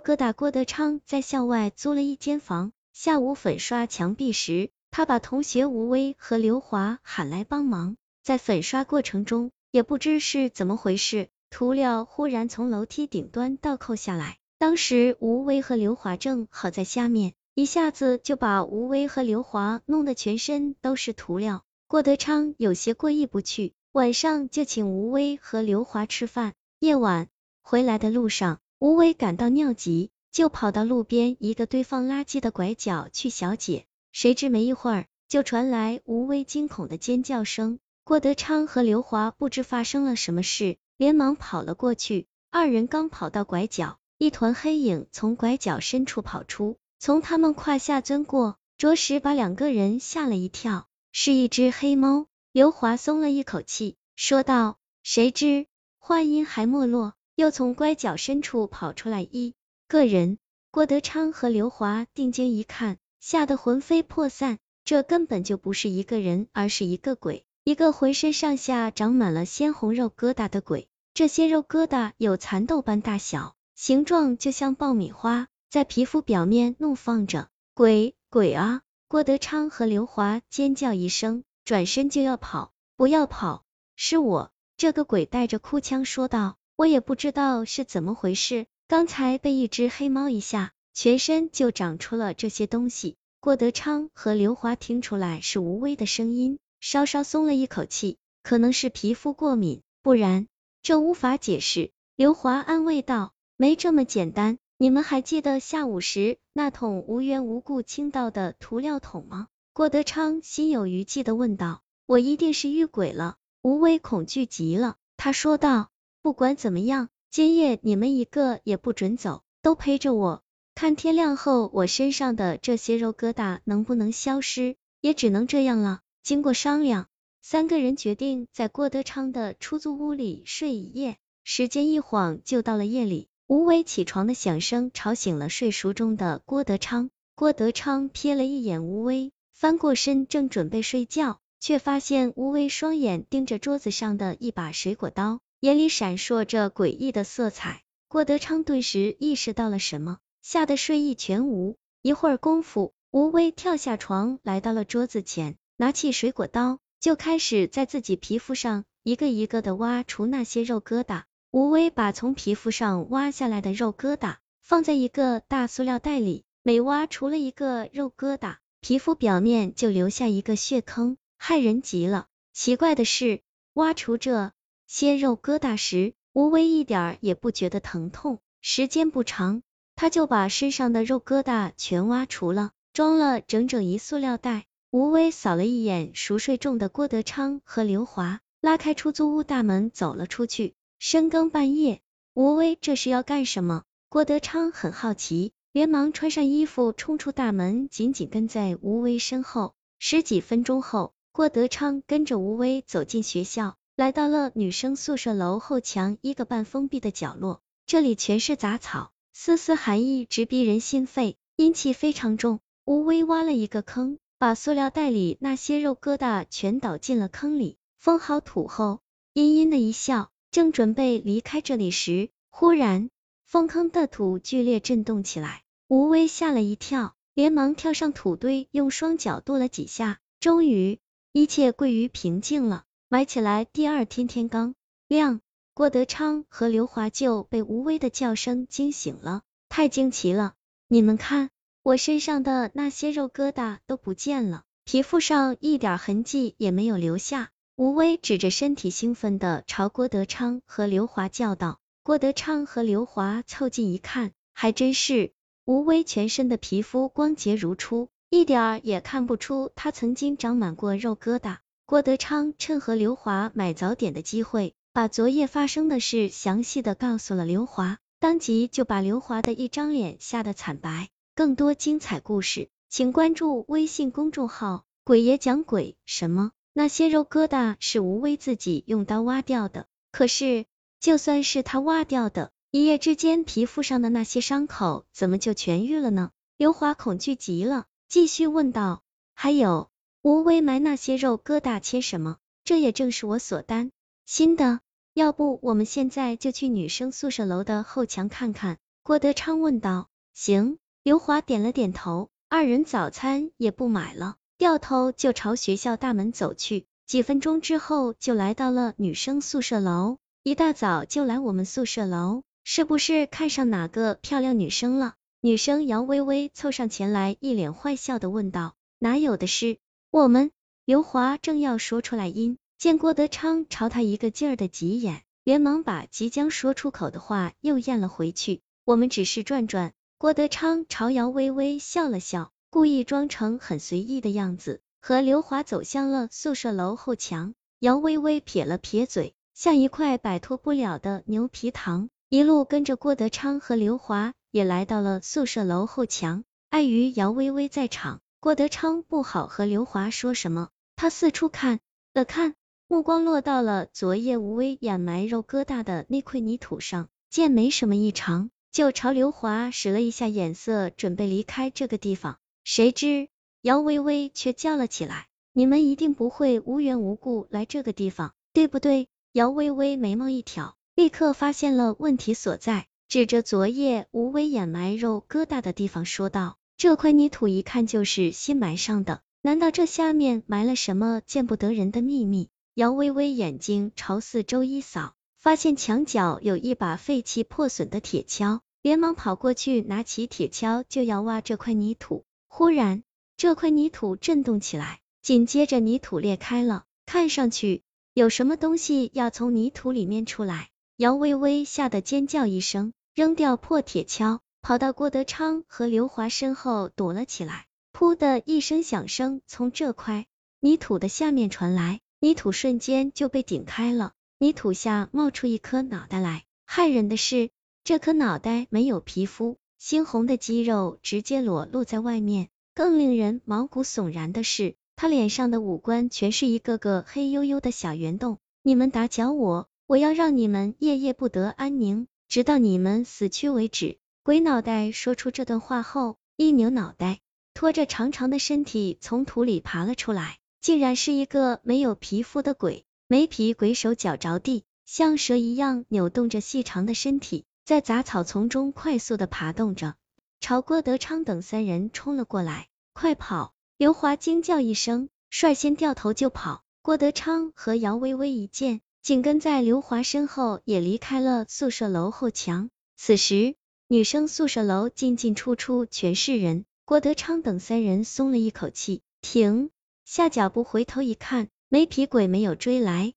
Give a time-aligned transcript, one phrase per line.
[0.00, 21.62] 疙瘩郭德昌在校外租了一间房，下午粉刷墙壁时，他把同学吴威和刘华喊来帮忙，在粉刷过程中，也不知是怎么回事，涂料忽然从楼梯顶端倒扣下来，当时吴威和刘华正好在下面，一下子就把吴威和刘华弄得全身都是涂料。
[21.86, 26.54] 郭德昌有些过意不去，晚上就请吴威和刘华吃饭。
[26.78, 27.28] 夜晚
[27.62, 33.84] 回来的路上，吴威感到尿急，就跑到路边一个堆放垃圾的拐角去小解。
[34.10, 37.78] 谁知没一会儿，就传来吴威惊恐的尖叫声。
[38.04, 42.26] 郭德昌和刘华不知发生了什么事，连忙跑了过去。
[42.50, 50.88] 二人刚跑到拐角，一团黑影从拐角深处跑出，从他们胯下钻过，着实把两个人吓了一跳。
[51.12, 52.28] 是一只黑猫。
[52.50, 54.78] 刘华松了一口气，说道。
[55.02, 55.66] 谁知
[55.98, 59.54] 话音还没落，又从拐角深处跑出来一
[59.88, 60.38] 个人。
[60.70, 62.98] 郭德昌和刘华定睛一看。
[63.20, 70.88] 吓得魂飞魄散，这根本就不是一个人，而是一个鬼，一个浑身上下长满了鲜红肉疙瘩的鬼。
[71.12, 77.48] 这些肉疙瘩有蚕豆般大小，形状就像爆米花，在皮肤表面怒放着。
[77.74, 78.80] 鬼鬼啊！
[79.06, 82.72] 郭德昌和刘华尖叫一声，转身就要跑。
[82.96, 83.64] 不要跑，
[83.96, 84.50] 是我！
[84.78, 86.56] 这个鬼带着哭腔说道。
[86.80, 90.72] 我也不知道是怎么回事，刚才被一只黑猫一下。
[90.94, 93.16] 全身就长出了这些东西。
[93.38, 100.46] 郭德昌和刘华听出来是吴威的声音，稍稍松了一口气，可能是皮肤过敏，不然
[100.80, 101.90] 这无法解释。
[102.16, 115.90] 刘华安慰道：“没这么简单，你们还记得下午时那桶无缘无故倾倒的涂料桶吗？”郭德昌心有余悸的问道：“我一定是遇鬼了。”吴威恐惧极了，他说道
[116.22, 120.42] ：“不管怎么样，今夜你们一个也不准走，都陪着我。”
[120.74, 126.00] 看天亮后，我身上的这些肉疙瘩能不能消失，也只能这样了。
[126.22, 127.08] 经过商量，
[127.42, 131.16] 三个人决定在郭德昌的出租屋里睡一夜。
[131.42, 137.10] 时间一晃就到了夜里，吴伟起床的响声吵醒了睡熟中的郭德昌。
[137.34, 147.82] 郭德昌瞥了一眼吴威，翻过身正准备睡觉，却发现吴威双眼盯着桌子上的一把水果刀，眼里闪烁着诡异的色彩。
[148.08, 150.18] 郭德昌顿时意识到了什么。
[150.42, 151.76] 吓得睡意全无。
[152.02, 161.24] 一会儿功夫，吴威跳下床，来到了桌子前，拿起水果刀，就开始在自己皮肤上一个一个的挖除那些肉疙瘩。
[161.50, 172.28] 吴威把从皮肤上挖下来的肉疙瘩放在一个大塑料袋里，每挖除了一个肉疙瘩，皮肤表面就留下一个血坑，害人极了。
[172.54, 173.42] 奇怪的是，
[173.74, 174.52] 挖除这
[174.92, 178.40] 鲜肉疙瘩时，吴威一点也不觉得疼痛。
[178.60, 179.62] 时间不长。
[179.94, 184.66] 他就把身上的肉疙瘩全挖除了，装了整整一塑料袋。
[184.90, 190.74] 吴威扫了一眼熟睡中的郭德昌和刘华，拉开出租屋大门走了出去。
[190.98, 192.00] 深更半夜，
[192.34, 193.84] 吴威这是要干什么？
[194.08, 199.76] 郭德昌很好奇，连忙穿上衣服冲出大门，紧紧跟在吴威身后。
[200.00, 209.12] 十几分钟后，郭德昌跟着吴威走进学校，来到了女生宿舍楼后墙一个半封闭的角落，这里全是杂草。
[209.34, 212.60] 丝丝寒意直逼人心肺，阴气非常重。
[212.86, 219.00] 吴威挖了一个坑，把塑料袋里那些肉疙瘩全倒进了坑里，封好土后，
[219.34, 223.10] 阴阴的一笑，正准备离开这里时，忽然
[223.44, 225.62] 封坑的土剧烈震动起来。
[225.88, 230.98] 吴威吓了一跳，连忙跳上土堆，用双脚跺了几下，终于
[231.32, 232.84] 一切归于平静了。
[233.12, 234.76] 埋起来，第二天天刚
[235.08, 235.40] 亮。
[235.74, 240.54] 郭德昌和刘华就被吴威的叫声惊醒了，太惊奇了！
[240.86, 241.50] 你们看，
[241.82, 247.50] 我身上的那些肉疙瘩都不见了，皮肤上一点痕迹也没有留下。
[247.74, 251.80] 吴威指着身体，兴奋的朝郭德昌和刘华叫道。
[252.04, 255.32] 郭德昌和刘华凑近一看，还真是，
[255.64, 261.56] 吴威全身的皮肤光洁如初，一点儿也看不出他曾经长满过肉疙瘩。
[261.90, 264.74] 郭德昌趁和刘华买早点的机会。
[264.92, 271.08] 把昨夜发生的事详细的告诉了刘华，当即就把刘华的一张脸吓得惨白。
[271.34, 275.96] 更多精彩故事，请关注微信公众号“鬼爷讲鬼”。
[276.06, 276.52] 什么？
[276.72, 279.86] 那些肉疙瘩是吴威自己用刀挖掉的？
[280.12, 280.66] 可是，
[281.00, 286.30] 就算是他挖掉的，一夜之间皮肤上的那些伤口怎么就痊愈了呢？
[286.56, 289.02] 刘华恐惧极了，继续问道
[289.34, 289.89] ：“还有，
[290.22, 292.36] 吴威埋那些肉疙瘩切什么？
[292.64, 293.90] 这也正是我所担。”
[294.26, 294.80] 心的，
[295.14, 298.78] 要不我们现在就去女生宿舍楼的后墙看看。
[299.02, 300.08] 郭德昌问道。
[300.34, 300.78] 行。
[301.02, 306.84] 刘华点了点头，二人早餐也不买了，掉头就朝学校大门走去。
[307.06, 310.18] 几分钟之后，就来到了女生宿舍楼。
[310.42, 315.14] 一大早就来我们宿舍楼，是不是看上哪个漂亮女生了？
[315.40, 318.74] 女生姚微微凑上前来，一脸坏笑的问道。
[318.98, 319.78] 哪有的事？
[320.12, 320.50] 我们
[320.84, 328.60] 刘华正要说出来，因见郭德昌朝他一个劲儿的挤眼，连忙把即将说出口的话又咽了回去。
[328.84, 329.92] 我们只是转转。
[330.18, 337.54] 郭德昌朝姚微微笑了笑，故意装成很随意的样子，和刘华走向了宿舍楼后墙。
[337.78, 346.42] 姚微微撇了撇嘴，像一块摆脱不了的牛皮糖，一路跟着郭德昌和刘华也来到了宿舍楼后墙。
[346.68, 351.78] 碍于姚微微在场，郭德昌不好和刘华说什么，他四处看
[352.14, 352.54] 了看，
[352.88, 358.50] 目光落到了昨夜吴威掩埋肉疙瘩的那块泥土上，见没什么异常。
[358.72, 362.38] 就朝刘华使了一下眼色，准备离开这个地方。
[362.64, 363.28] 谁知
[363.60, 385.12] 姚微微却叫了起来：“你们一定不会无缘无故来这个地方，对不对？”姚微微眉毛一挑，立刻发现了问题所在，指着昨夜吴威掩埋肉疙瘩的地方说道：“这块泥土一看就是新埋上的，难道这下面埋了什么见不得人的秘密？”姚微微眼睛朝四周一扫。
[385.36, 392.24] 发现墙角有一把废弃破损的铁锹，连忙跑过去，拿起铁锹就要挖这块泥土。
[392.48, 393.02] 忽然，
[393.36, 397.82] 这块泥土震动起来，紧接着泥土裂开了，看上去
[398.14, 400.70] 有什么东西要从泥土里面出来。
[400.96, 407.66] 姚微微吓得尖叫一声，扔掉破铁锹，跑到郭德昌和刘华身后躲了起来。
[407.92, 410.26] 噗的一声响声从这块
[410.60, 414.12] 泥土的下面传来，泥土瞬间就被顶开了。
[414.38, 417.50] 泥土下冒出一颗脑袋来，骇人的是，
[417.84, 422.48] 这颗脑袋没有皮肤，猩红的肌肉直接裸露在外面。
[422.74, 428.38] 更令人毛骨悚然的是，他脸上的五官全是一个个黑黝黝的小圆洞。
[428.62, 433.98] 你们打搅我，我要让你们夜夜不得安宁，直到你们死去为止。
[434.22, 437.20] 鬼脑袋说出这段话后，一扭脑袋，
[437.54, 442.84] 拖着长长的身体从土里爬了出来，竟然是一个没有皮肤的鬼。
[443.08, 449.94] 没皮鬼手脚着地，像蛇一样扭动着细长的身体，在杂草丛中快速的爬动着，
[450.38, 452.68] 朝郭德昌等三人冲了过来。
[452.92, 453.54] 快跑！
[453.78, 456.62] 刘华惊叫一声，率先掉头就跑。
[456.82, 462.68] 郭德昌和姚微微一见，紧跟在刘华身后，也离开了宿舍楼后墙。
[462.96, 463.56] 此时，
[463.92, 469.70] 女生宿舍楼进进出出全是人，郭德昌等三人松了一口气，停。
[470.04, 471.48] 下脚步，回头一看。
[471.68, 473.14] 没皮鬼没有追来，